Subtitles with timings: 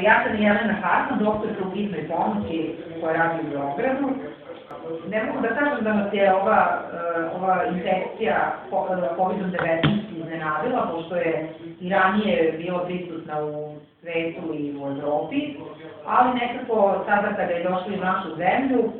[0.00, 4.08] Ja sam Jelena Hartman, doktorka u hitnoj pomoći koja radi u Beogradu.
[5.08, 6.82] Ne mogu da kažem da nas je ova,
[7.26, 8.52] uh, ova infekcija
[9.16, 11.48] COVID-19 iznenadila, pošto je
[11.80, 15.54] i ranije bila prisutna u svetu i u Evropi,
[16.06, 18.92] ali nekako sada kada je došla u našu zemlju, uh,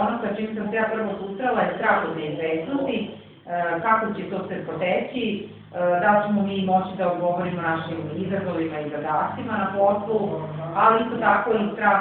[0.00, 3.10] ono sa čim sam se ja prvo susrela je strah od neizvestnosti,
[3.82, 8.90] kako će to se proteći, da li ćemo mi moći da odgovorimo našim izazovima i
[8.90, 10.30] zadacima na poslu,
[10.74, 12.00] ali isto tako i strah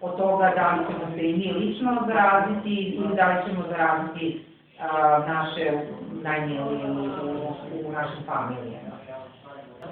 [0.00, 4.44] od toga da li ćemo se i mi lično zaraziti ili da li ćemo zaraziti
[5.26, 5.72] naše
[6.22, 6.62] najmilije
[7.86, 8.96] u našim familijama.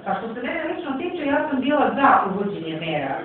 [0.05, 3.15] Pa što se mene lično tiče, ja sam bila za uvođenje mera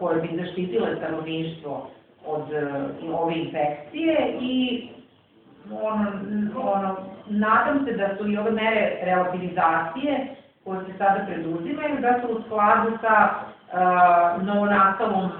[0.00, 1.90] koje bi zaštitile stanovništvo
[2.26, 2.42] od
[3.12, 4.82] ove infekcije i
[5.72, 6.06] ono,
[6.74, 6.96] ono,
[7.28, 10.26] nadam se da su i ove mere relativizacije
[10.64, 15.30] koje se sada preduzimaju, da su u skladu sa uh, novonastalom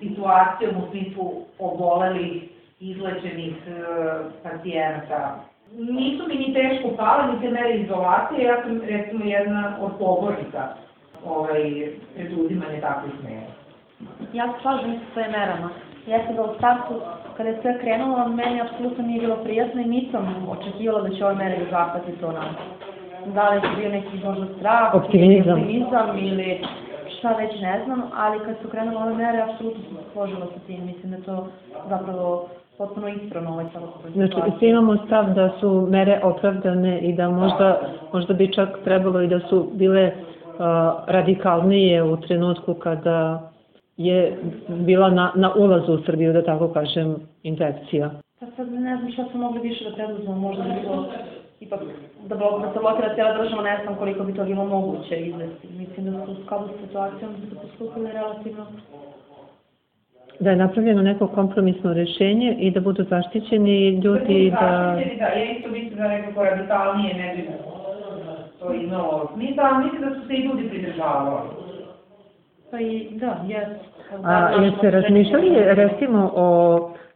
[0.00, 2.42] situacijom u smislu obolelih,
[2.80, 5.40] izlečenih uh, pacijenata.
[5.72, 10.68] Nisu mi ni teško pale, ni te mere izolacije, ja sam recimo jedna od pobornika
[11.24, 13.46] ovaj, preduzimanja takvih mera.
[14.32, 15.70] Ja se slažem svojim merama.
[16.06, 16.94] Jeste da u startu
[17.36, 21.34] kada je sve krenulo, meni apsolutno nije bilo prijatno i nisam očekivala da će ove
[21.34, 22.56] mere zahvati to nam.
[23.34, 25.60] Da li je bio neki možda strah, optimizam.
[25.60, 26.60] optimizam ili
[27.18, 30.60] šta već ne znam, ali kad su krenule ove mere, apsolutno sam se složila sa
[30.66, 30.86] tim.
[30.86, 31.46] Mislim da to
[31.88, 37.30] zapravo potpuno ispravno ovaj celokupnoj Znači, svi imamo stav da su mere opravdane i da
[37.30, 37.80] možda,
[38.12, 40.64] možda bi čak trebalo i da su bile uh,
[41.06, 43.50] radikalnije u trenutku kada
[43.96, 44.36] je
[44.68, 48.10] bila na, na ulazu u Srbiju, da tako kažem, infekcija.
[48.40, 51.06] Pa sad ne znam šta smo mogli više da preduzmemo, možda bi bilo
[51.60, 51.80] ipak
[52.28, 55.68] da, blok, da se blokira cijela država, ne znam koliko bi to bilo moguće izvesti.
[55.78, 58.66] Mislim da su u skladu sa situacijom da su postupili relativno
[60.40, 64.94] da je napravljeno neko kompromisno rešenje i da budu zaštićeni ljudi da...
[64.94, 67.48] Zaštićeni, da, ja isto mislim da nekako radikalnije ne bi
[68.58, 71.63] to imalo smisla, mislim da su se i ljudi pridržavali.
[72.74, 73.68] Pa i, da, jes.
[74.24, 76.48] A jeste razmišljali recimo o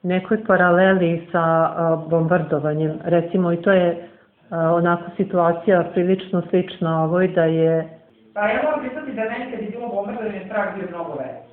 [0.02, 2.92] nekoj paraleli sa a, bombardovanjem?
[3.04, 4.08] Recimo i to je
[4.50, 7.88] a, onako situacija prilično slična ovoj da je...
[8.34, 11.48] Pa ja moram pristati da meni kad je bilo bombardovanje strah bio mnogo veći.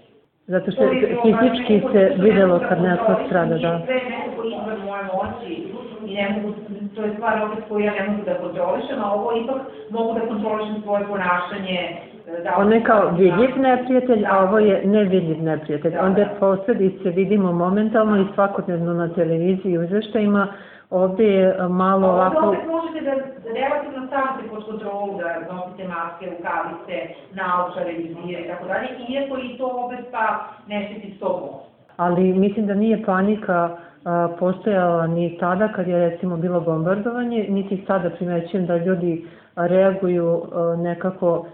[0.48, 0.82] Zato što
[1.24, 3.82] fizički se videlo kad neko strada, da.
[3.86, 5.54] Sve je nekako izvan moje moći
[6.06, 6.56] i ne mogu,
[6.96, 10.28] to je stvar opet koju ja ne mogu da kontrolišem, a ovo ipak mogu da
[10.28, 15.92] kontrolišem svoje ponašanje, Da, On je kao vidljiv neprijatelj, a ovo je nevidljiv neprijatelj.
[15.92, 20.48] Da, Onda posledice vidimo momentalno i svakodnevno na televiziji i uzveštajima.
[20.90, 22.46] Ovde je malo ovako...
[22.46, 23.12] Ovde možete da
[23.54, 29.58] relativno stavite pod kontrolu, da nosite maske, rukavice, naočare, vizije i tako dalje, iako i
[29.58, 31.28] to opet pa ne štiti 100%.
[31.98, 33.78] Ali mislim da nije panika
[34.40, 39.26] postojala ni tada kad je recimo bilo bombardovanje, niti sada primećujem da ljudi
[39.56, 40.42] reaguju
[40.78, 41.46] nekako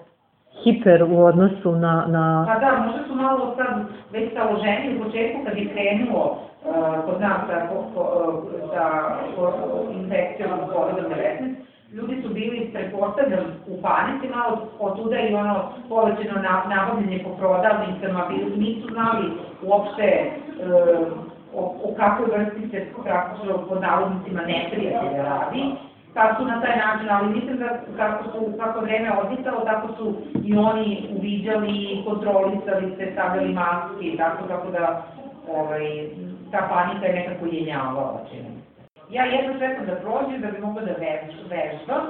[0.63, 2.05] hiper u odnosu na...
[2.07, 2.45] na...
[2.47, 7.21] Pa da, možda su malo sad već staloženi u početku kad je krenulo uh, kod
[7.21, 8.85] nas sa, uh, sa
[9.37, 11.53] uh, infekcijom COVID-19,
[11.91, 17.29] ljudi su bili prepostavljeni u panici, malo od tuda i ono povećeno na, nabavljanje po
[17.29, 19.31] prodavnicama, bili, nisu znali
[19.63, 20.31] uopšte
[20.65, 21.07] uh,
[21.55, 25.63] o, o kakvoj vrsti se praktično pod navodnicima neprijatelja radi
[26.13, 30.15] kad su na taj način, ali mislim da kako su, kako vreme odmicalo, tako su
[30.45, 35.03] i oni uviđali, kontrolisali se, stavljali maske i tako, tako da
[35.47, 36.09] ovaj,
[36.51, 38.61] ta panika je nekako jenjavala, čini
[39.11, 42.03] Ja jedno čekam da prođe da bi mogla da vežbam,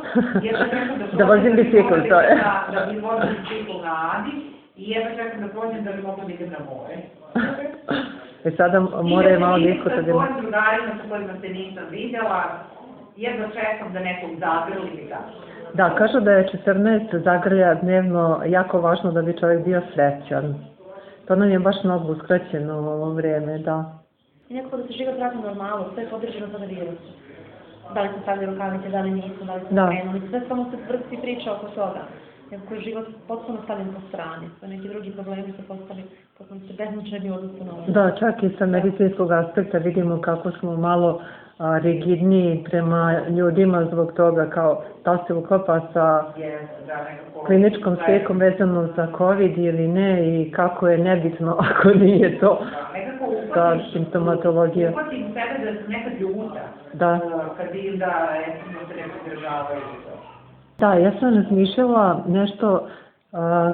[0.43, 2.35] jedno čekam da prođem da vozim bicikl, to je.
[2.35, 4.31] Da, da bi vozim bicikl na Adi
[4.75, 6.97] i jedno čekam da prođem da bi mogla da idem na more.
[8.43, 9.89] E sada more je malo disko.
[9.89, 12.43] I da se svojim drugarima sa kojima se nisam videla,
[13.15, 15.51] jedva čekam da nekog zagrli mi kaže.
[15.73, 20.55] Da, kažu da je 14 zagrlja dnevno jako važno da bi čovjek bio srećan.
[21.27, 24.01] To nam je baš mnogo uskraćeno u ovo vreme, da.
[24.49, 27.11] I nekako da se život vrati normalno, sve je podređeno sada virusu.
[27.93, 29.87] Da li se stavljaju rukavice, da li nisu, da li su da.
[29.87, 32.01] krenuli, sve samo se vrsti priča oko toga.
[32.51, 36.03] Nekako je život potpuno stavljen po strani, pa neki drugi problemi se postali
[36.37, 37.85] potpuno se bezmučeni odnosno na ovo.
[37.87, 41.21] Da, čak i sa medicinskog aspekta vidimo kako smo malo
[41.81, 46.23] rigidniji prema ljudima zbog toga kao da se uklapa sa
[47.45, 52.65] kliničkom slikom vezano za COVID ili ne i kako je nebitno ako nije to
[53.53, 54.91] sa simptomatologija.
[54.91, 56.61] Upatim sebe da sam nekad ljuta,
[56.93, 57.19] da.
[57.57, 59.81] kad vidim da recimo se ne pridržavaju
[60.79, 62.87] Da, ja sam razmišljala nešto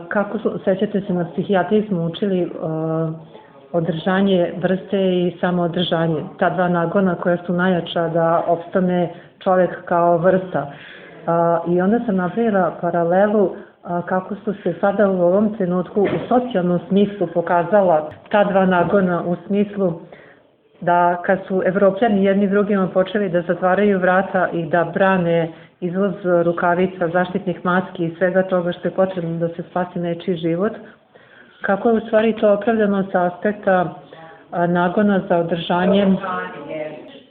[0.09, 3.11] kako sećate se na psihijatriji smo učili a,
[3.71, 6.23] održanje vrste i samoodržanje.
[6.39, 10.71] Ta dva nagona koja su najjača da opstane čovjek kao vrsta.
[11.67, 13.55] I onda sam napravila paralelu
[14.05, 19.35] kako su se sada u ovom trenutku u socijalnom smislu pokazala ta dva nagona u
[19.47, 19.93] smislu
[20.81, 26.13] da kad su evropljani jedni drugima počeli da zatvaraju vrata i da brane izvoz
[26.45, 30.73] rukavica, zaštitnih maski i svega toga što je potrebno da se spasi nečiji život,
[31.62, 33.94] kako je u stvari to opravdano sa aspekta
[34.68, 36.18] nagona za održanjem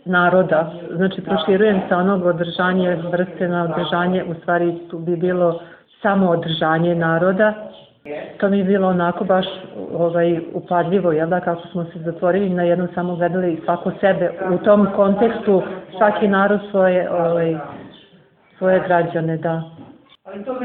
[0.05, 0.73] naroda.
[0.97, 5.61] Znači, proširujem sa onog održanje vrste na održanje, u stvari tu bi bilo
[6.03, 7.55] samo održanje naroda.
[8.41, 9.47] To mi je bilo onako baš
[9.93, 14.31] ovaj, upadljivo, jel da, kako smo se zatvorili na jednom samo gledali svako sebe.
[14.55, 15.63] U tom kontekstu
[15.99, 17.57] svaki narod svoje, ovaj,
[18.59, 19.63] svoje građane, da.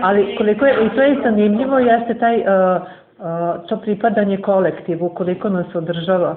[0.04, 2.82] Ali koliko je, i to je zanimljivo, jeste taj, uh,
[3.68, 6.36] to pripadanje kolektivu, koliko nas održava,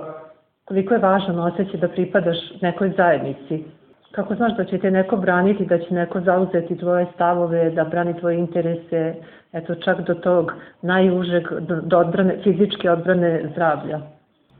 [0.64, 3.64] koliko je važan osjećaj da pripadaš nekoj zajednici.
[4.12, 8.18] Kako znaš da će te neko braniti, da će neko zauzeti tvoje stavove, da brani
[8.20, 9.14] tvoje interese,
[9.52, 10.52] eto čak do tog
[10.82, 14.00] najužeg, do odbrane, fizičke odbrane zdravlja.